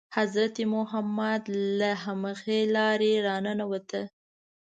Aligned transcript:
حضرت 0.17 0.57
محمد 0.75 1.43
له 1.79 1.91
همغې 2.03 2.61
لارې 2.75 3.13
را 3.25 3.35
ننووت. 3.45 3.89